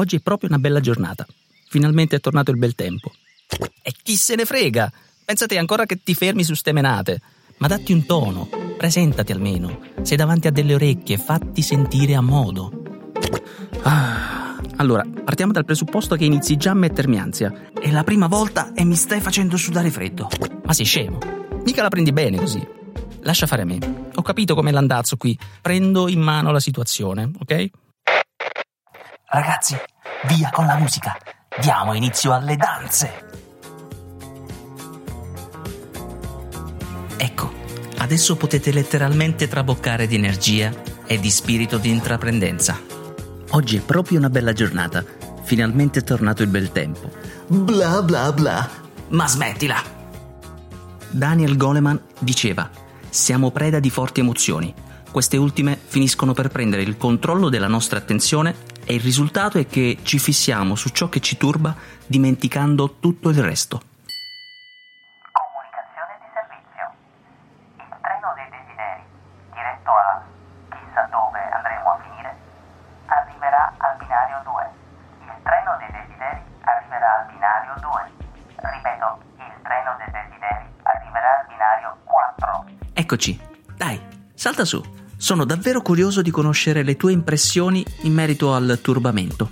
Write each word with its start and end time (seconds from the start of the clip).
Oggi 0.00 0.16
è 0.16 0.20
proprio 0.20 0.48
una 0.48 0.58
bella 0.58 0.80
giornata. 0.80 1.26
Finalmente 1.68 2.16
è 2.16 2.20
tornato 2.20 2.50
il 2.50 2.56
bel 2.56 2.74
tempo. 2.74 3.12
E 3.82 3.92
chi 4.02 4.16
se 4.16 4.34
ne 4.34 4.46
frega? 4.46 4.90
Pensate 5.26 5.58
ancora 5.58 5.84
che 5.84 6.02
ti 6.02 6.14
fermi 6.14 6.42
su 6.42 6.54
ste 6.54 6.72
menate. 6.72 7.20
Ma 7.58 7.66
datti 7.66 7.92
un 7.92 8.06
tono, 8.06 8.48
presentati 8.78 9.30
almeno. 9.30 9.78
Sei 10.00 10.16
davanti 10.16 10.46
a 10.46 10.52
delle 10.52 10.72
orecchie, 10.72 11.18
fatti 11.18 11.60
sentire 11.60 12.14
a 12.14 12.22
modo. 12.22 12.72
Ah, 13.82 14.58
allora, 14.76 15.04
partiamo 15.22 15.52
dal 15.52 15.66
presupposto 15.66 16.16
che 16.16 16.24
inizi 16.24 16.56
già 16.56 16.70
a 16.70 16.74
mettermi 16.74 17.18
ansia. 17.18 17.52
È 17.78 17.90
la 17.90 18.02
prima 18.02 18.26
volta 18.26 18.72
e 18.72 18.84
mi 18.84 18.96
stai 18.96 19.20
facendo 19.20 19.58
sudare 19.58 19.90
freddo. 19.90 20.30
Ma 20.64 20.72
sei 20.72 20.86
scemo. 20.86 21.18
Mica 21.62 21.82
la 21.82 21.90
prendi 21.90 22.12
bene 22.12 22.38
così. 22.38 22.66
Lascia 23.20 23.46
fare 23.46 23.62
a 23.62 23.66
me. 23.66 24.08
Ho 24.14 24.22
capito 24.22 24.54
com'è 24.54 24.70
l'andazzo 24.70 25.18
qui. 25.18 25.38
Prendo 25.60 26.08
in 26.08 26.22
mano 26.22 26.52
la 26.52 26.60
situazione, 26.60 27.30
ok? 27.38 27.70
Ragazzi, 29.32 29.78
via 30.26 30.50
con 30.50 30.66
la 30.66 30.76
musica. 30.76 31.16
Diamo 31.60 31.94
inizio 31.94 32.32
alle 32.32 32.56
danze. 32.56 33.28
Ecco, 37.16 37.52
adesso 37.98 38.36
potete 38.36 38.72
letteralmente 38.72 39.48
traboccare 39.48 40.06
di 40.06 40.16
energia 40.16 40.72
e 41.06 41.18
di 41.18 41.30
spirito 41.30 41.78
di 41.78 41.90
intraprendenza. 41.90 42.78
Oggi 43.50 43.76
è 43.76 43.80
proprio 43.80 44.18
una 44.18 44.30
bella 44.30 44.52
giornata. 44.52 45.04
Finalmente 45.42 46.00
è 46.00 46.04
tornato 46.04 46.42
il 46.42 46.48
bel 46.48 46.70
tempo. 46.70 47.10
Bla 47.46 48.02
bla 48.02 48.32
bla. 48.32 48.68
Ma 49.08 49.26
smettila! 49.26 49.82
Daniel 51.08 51.56
Goleman 51.56 52.00
diceva: 52.18 52.68
Siamo 53.08 53.50
preda 53.50 53.80
di 53.80 53.90
forti 53.90 54.20
emozioni. 54.20 54.72
Queste 55.10 55.36
ultime 55.36 55.76
finiscono 55.82 56.34
per 56.34 56.48
prendere 56.48 56.82
il 56.82 56.96
controllo 56.96 57.48
della 57.48 57.66
nostra 57.66 57.98
attenzione 57.98 58.54
e 58.84 58.94
il 58.94 59.00
risultato 59.00 59.58
è 59.58 59.66
che 59.66 59.98
ci 60.02 60.18
fissiamo 60.18 60.74
su 60.74 60.88
ciò 60.90 61.08
che 61.08 61.20
ci 61.20 61.36
turba 61.36 61.74
dimenticando 62.06 62.96
tutto 62.98 63.28
il 63.28 63.40
resto. 63.40 63.80
Comunicazione 65.30 66.18
di 66.20 66.28
servizio. 66.34 66.86
Il 67.78 67.96
treno 68.02 68.28
dei 68.34 68.48
desideri, 68.50 69.02
diretto 69.52 69.90
a 69.90 70.22
chissà 70.70 71.02
dove 71.10 71.40
andremo 71.50 71.88
a 71.90 71.98
finire, 72.02 72.36
arriverà 73.06 73.72
al 73.78 73.96
binario 73.98 74.40
2. 74.44 74.70
Il 75.22 75.38
treno 75.42 75.76
dei 75.78 75.90
desideri 75.90 76.40
arriverà 76.62 77.08
al 77.18 77.26
binario 77.30 77.74
2. 77.80 78.10
Ripeto, 78.60 79.08
il 79.38 79.54
treno 79.62 79.90
dei 79.98 80.10
desideri 80.10 80.64
arriverà 80.82 81.30
al 81.38 81.46
binario 81.46 81.96
4. 82.04 82.64
Eccoci, 82.94 83.40
dai, 83.76 83.98
salta 84.34 84.64
su. 84.64 84.99
Sono 85.20 85.44
davvero 85.44 85.82
curioso 85.82 86.22
di 86.22 86.30
conoscere 86.30 86.82
le 86.82 86.96
tue 86.96 87.12
impressioni 87.12 87.84
in 88.04 88.14
merito 88.14 88.54
al 88.54 88.78
turbamento. 88.80 89.50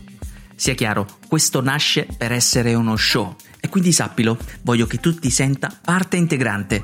Sia 0.55 0.72
chiaro, 0.72 1.06
questo 1.28 1.61
nasce 1.61 2.08
per 2.16 2.33
essere 2.33 2.72
uno 2.72 2.97
show 2.97 3.36
e 3.61 3.69
quindi 3.69 3.92
sappilo, 3.92 4.39
voglio 4.62 4.86
che 4.86 4.96
tu 4.96 5.14
ti 5.14 5.28
senta 5.28 5.70
parte 5.84 6.16
integrante. 6.16 6.80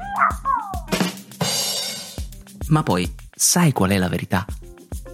Ma 2.69 2.83
poi, 2.83 3.11
sai 3.35 3.73
qual 3.73 3.89
è 3.89 3.97
la 3.97 4.11
verità? 4.11 4.45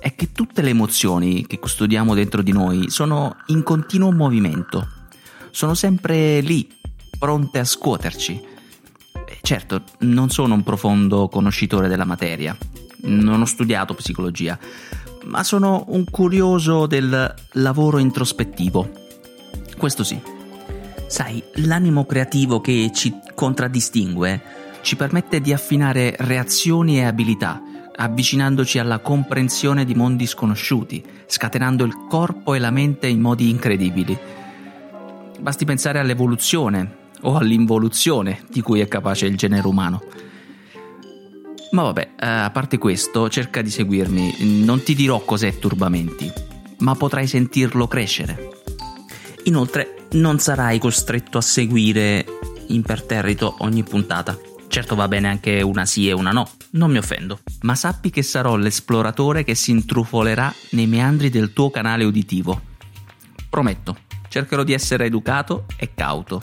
È 0.00 0.16
che 0.16 0.32
tutte 0.32 0.62
le 0.62 0.70
emozioni 0.70 1.46
che 1.46 1.60
custodiamo 1.60 2.12
dentro 2.14 2.42
di 2.42 2.50
noi 2.50 2.90
sono 2.90 3.36
in 3.46 3.62
continuo 3.62 4.10
movimento, 4.10 4.88
sono 5.52 5.74
sempre 5.74 6.40
lì, 6.40 6.68
pronte 7.16 7.60
a 7.60 7.64
scuoterci. 7.64 8.48
Certo, 9.42 9.84
non 10.00 10.28
sono 10.28 10.54
un 10.54 10.64
profondo 10.64 11.28
conoscitore 11.28 11.86
della 11.86 12.04
materia, 12.04 12.56
non 13.02 13.40
ho 13.40 13.44
studiato 13.44 13.94
psicologia, 13.94 14.58
ma 15.24 15.42
sono 15.42 15.84
un 15.88 16.04
curioso 16.04 16.86
del 16.86 17.34
lavoro 17.52 17.98
introspettivo. 17.98 18.90
Questo 19.76 20.04
sì. 20.04 20.20
Sai, 21.06 21.42
l'animo 21.54 22.04
creativo 22.04 22.60
che 22.60 22.90
ci 22.94 23.12
contraddistingue 23.34 24.58
ci 24.82 24.96
permette 24.96 25.40
di 25.40 25.52
affinare 25.52 26.14
reazioni 26.18 26.98
e 26.98 27.04
abilità, 27.04 27.60
avvicinandoci 27.96 28.78
alla 28.78 29.00
comprensione 29.00 29.84
di 29.84 29.94
mondi 29.94 30.26
sconosciuti, 30.26 31.04
scatenando 31.26 31.84
il 31.84 32.06
corpo 32.08 32.54
e 32.54 32.58
la 32.58 32.70
mente 32.70 33.08
in 33.08 33.20
modi 33.20 33.50
incredibili. 33.50 34.16
Basti 35.38 35.64
pensare 35.64 35.98
all'evoluzione 35.98 36.96
o 37.22 37.36
all'involuzione 37.36 38.42
di 38.48 38.60
cui 38.62 38.80
è 38.80 38.88
capace 38.88 39.26
il 39.26 39.36
genere 39.36 39.66
umano. 39.66 40.02
Ma 41.72 41.82
vabbè, 41.82 42.10
eh, 42.20 42.26
a 42.26 42.50
parte 42.50 42.78
questo, 42.78 43.28
cerca 43.28 43.62
di 43.62 43.70
seguirmi. 43.70 44.64
Non 44.64 44.82
ti 44.82 44.94
dirò 44.94 45.20
cos'è 45.20 45.58
turbamenti, 45.58 46.30
ma 46.78 46.94
potrai 46.94 47.26
sentirlo 47.26 47.86
crescere. 47.86 48.50
Inoltre, 49.44 50.06
non 50.12 50.40
sarai 50.40 50.78
costretto 50.78 51.38
a 51.38 51.42
seguire 51.42 52.24
imperterrito 52.66 53.56
ogni 53.58 53.84
puntata. 53.84 54.36
Certo 54.66 54.94
va 54.94 55.08
bene 55.08 55.28
anche 55.28 55.62
una 55.62 55.86
sì 55.86 56.08
e 56.08 56.12
una 56.12 56.30
no, 56.30 56.48
non 56.70 56.90
mi 56.90 56.98
offendo. 56.98 57.40
Ma 57.62 57.74
sappi 57.74 58.10
che 58.10 58.22
sarò 58.22 58.56
l'esploratore 58.56 59.44
che 59.44 59.54
si 59.54 59.70
intrufolerà 59.70 60.52
nei 60.70 60.86
meandri 60.86 61.28
del 61.30 61.52
tuo 61.52 61.70
canale 61.70 62.04
uditivo. 62.04 62.60
Prometto, 63.48 63.96
cercherò 64.28 64.64
di 64.64 64.72
essere 64.72 65.06
educato 65.06 65.66
e 65.76 65.90
cauto. 65.94 66.40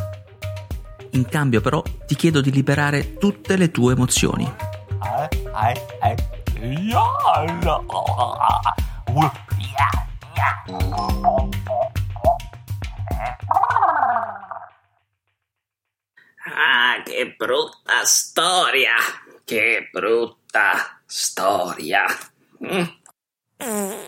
In 1.11 1.25
cambio 1.25 1.61
però 1.61 1.81
ti 2.05 2.16
chiedo 2.16 2.41
di 2.41 2.51
liberare 2.51 3.17
tutte 3.17 3.55
le 3.55 3.71
tue 3.71 3.93
emozioni. 3.93 4.66
Ah, 16.59 17.01
che 17.03 17.34
brutta 17.35 18.06
storia! 18.06 18.94
Che 19.44 19.90
brutta 19.91 21.01
storia! 21.07 22.06
Mm. 22.63 24.06